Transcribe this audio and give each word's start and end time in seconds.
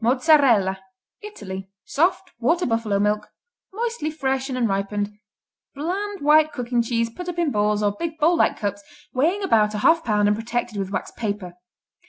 Mozzarella 0.00 0.78
Italy 1.24 1.68
Soft; 1.82 2.30
water 2.38 2.66
buffalo 2.66 3.00
milk; 3.00 3.28
moistly 3.72 4.12
fresh 4.12 4.48
and 4.48 4.56
unripened; 4.56 5.18
bland, 5.74 6.20
white 6.20 6.52
cooking 6.52 6.82
cheese 6.82 7.10
put 7.10 7.28
up 7.28 7.36
in 7.36 7.50
balls 7.50 7.82
or 7.82 7.90
big 7.98 8.16
bowl 8.16 8.36
like 8.36 8.56
cups 8.56 8.84
weighing 9.12 9.42
about 9.42 9.74
a 9.74 9.78
half 9.78 10.04
pound 10.04 10.28
and 10.28 10.36
protected 10.36 10.76
with 10.76 10.92
wax 10.92 11.10
paper. 11.16 11.54